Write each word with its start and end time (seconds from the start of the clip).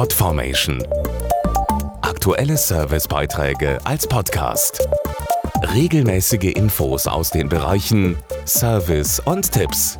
Podformation. 0.00 0.82
Aktuelle 2.00 2.56
Servicebeiträge 2.56 3.78
als 3.84 4.06
Podcast. 4.06 4.88
Regelmäßige 5.74 6.54
Infos 6.54 7.06
aus 7.06 7.28
den 7.28 7.50
Bereichen 7.50 8.16
Service 8.46 9.20
und 9.20 9.52
Tipps. 9.52 9.98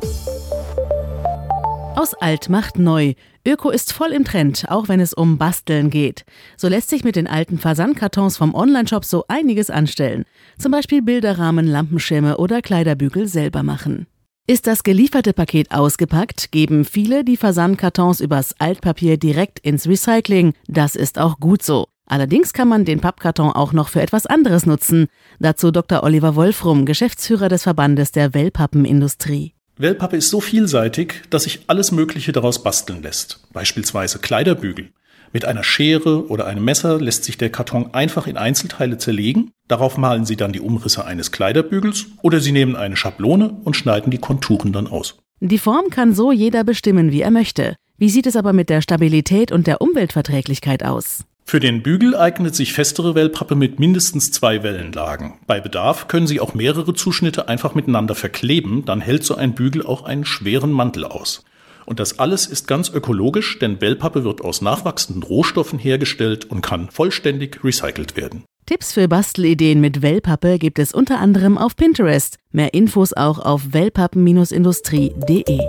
Aus 1.95 2.15
alt 2.15 2.49
macht 2.49 2.79
neu. 2.79 3.13
Öko 3.47 3.69
ist 3.69 3.93
voll 3.93 4.11
im 4.11 4.25
Trend, 4.25 4.65
auch 4.69 4.87
wenn 4.87 4.99
es 4.99 5.13
um 5.13 5.37
Basteln 5.37 5.91
geht. 5.91 6.25
So 6.57 6.67
lässt 6.67 6.89
sich 6.89 7.03
mit 7.03 7.15
den 7.15 7.27
alten 7.27 7.59
Versandkartons 7.59 8.37
vom 8.37 8.55
Onlineshop 8.55 9.05
so 9.05 9.25
einiges 9.27 9.69
anstellen. 9.69 10.25
Zum 10.57 10.71
Beispiel 10.71 11.03
Bilderrahmen, 11.03 11.67
Lampenschirme 11.67 12.37
oder 12.37 12.63
Kleiderbügel 12.63 13.27
selber 13.27 13.61
machen. 13.61 14.07
Ist 14.47 14.65
das 14.65 14.83
gelieferte 14.83 15.33
Paket 15.33 15.71
ausgepackt, 15.71 16.51
geben 16.51 16.83
viele 16.83 17.23
die 17.23 17.37
Versandkartons 17.37 18.19
übers 18.19 18.55
Altpapier 18.59 19.17
direkt 19.17 19.59
ins 19.59 19.87
Recycling. 19.87 20.53
Das 20.67 20.95
ist 20.95 21.19
auch 21.19 21.39
gut 21.39 21.61
so. 21.61 21.87
Allerdings 22.07 22.51
kann 22.51 22.67
man 22.67 22.83
den 22.83 22.99
Pappkarton 22.99 23.51
auch 23.51 23.71
noch 23.71 23.87
für 23.87 24.01
etwas 24.01 24.25
anderes 24.25 24.65
nutzen. 24.65 25.07
Dazu 25.39 25.71
Dr. 25.71 26.03
Oliver 26.03 26.35
Wolfrum, 26.35 26.85
Geschäftsführer 26.85 27.49
des 27.49 27.63
Verbandes 27.63 28.11
der 28.11 28.33
Wellpappenindustrie. 28.33 29.53
Wellpappe 29.77 30.17
ist 30.17 30.29
so 30.29 30.41
vielseitig, 30.41 31.21
dass 31.29 31.43
sich 31.43 31.61
alles 31.67 31.91
Mögliche 31.91 32.31
daraus 32.31 32.63
basteln 32.63 33.03
lässt. 33.03 33.39
Beispielsweise 33.53 34.19
Kleiderbügel. 34.19 34.89
Mit 35.33 35.45
einer 35.45 35.63
Schere 35.63 36.27
oder 36.27 36.45
einem 36.45 36.65
Messer 36.65 36.99
lässt 36.99 37.23
sich 37.23 37.37
der 37.37 37.49
Karton 37.49 37.93
einfach 37.93 38.27
in 38.27 38.35
Einzelteile 38.35 38.97
zerlegen. 38.97 39.51
Darauf 39.67 39.97
malen 39.97 40.25
Sie 40.25 40.35
dann 40.35 40.51
die 40.51 40.59
Umrisse 40.59 41.05
eines 41.05 41.31
Kleiderbügels 41.31 42.07
oder 42.21 42.41
Sie 42.41 42.51
nehmen 42.51 42.75
eine 42.75 42.97
Schablone 42.97 43.49
und 43.63 43.77
schneiden 43.77 44.11
die 44.11 44.17
Konturen 44.17 44.73
dann 44.73 44.87
aus. 44.87 45.17
Die 45.39 45.57
Form 45.57 45.89
kann 45.89 46.13
so 46.13 46.31
jeder 46.31 46.63
bestimmen, 46.63 47.11
wie 47.11 47.21
er 47.21 47.31
möchte. 47.31 47.75
Wie 47.97 48.09
sieht 48.09 48.27
es 48.27 48.35
aber 48.35 48.51
mit 48.51 48.69
der 48.69 48.81
Stabilität 48.81 49.51
und 49.51 49.67
der 49.67 49.81
Umweltverträglichkeit 49.81 50.83
aus? 50.83 51.23
Für 51.45 51.59
den 51.59 51.81
Bügel 51.81 52.15
eignet 52.15 52.55
sich 52.55 52.73
festere 52.73 53.15
Wellpappe 53.15 53.55
mit 53.55 53.79
mindestens 53.79 54.31
zwei 54.31 54.63
Wellenlagen. 54.63 55.33
Bei 55.47 55.59
Bedarf 55.59 56.07
können 56.07 56.27
Sie 56.27 56.39
auch 56.39 56.53
mehrere 56.53 56.93
Zuschnitte 56.93 57.47
einfach 57.47 57.75
miteinander 57.75 58.15
verkleben, 58.15 58.85
dann 58.85 59.01
hält 59.01 59.23
so 59.23 59.35
ein 59.35 59.53
Bügel 59.53 59.85
auch 59.85 60.03
einen 60.03 60.25
schweren 60.25 60.71
Mantel 60.71 61.05
aus. 61.05 61.43
Und 61.91 61.99
das 61.99 62.19
alles 62.19 62.45
ist 62.45 62.69
ganz 62.69 62.89
ökologisch, 62.89 63.59
denn 63.59 63.81
Wellpappe 63.81 64.23
wird 64.23 64.39
aus 64.39 64.61
nachwachsenden 64.61 65.23
Rohstoffen 65.23 65.77
hergestellt 65.77 66.49
und 66.49 66.61
kann 66.61 66.89
vollständig 66.89 67.65
recycelt 67.65 68.15
werden. 68.15 68.45
Tipps 68.65 68.93
für 68.93 69.09
Bastelideen 69.09 69.81
mit 69.81 70.01
Wellpappe 70.01 70.57
gibt 70.57 70.79
es 70.79 70.93
unter 70.93 71.19
anderem 71.19 71.57
auf 71.57 71.75
Pinterest. 71.75 72.37
Mehr 72.53 72.73
Infos 72.73 73.11
auch 73.11 73.39
auf 73.39 73.73
wellpappen-industrie.de. 73.73 75.59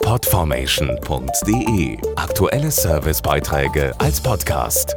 Podformation.de 0.00 1.98
Aktuelle 2.16 2.72
Servicebeiträge 2.72 3.92
als 4.00 4.20
Podcast. 4.20 4.96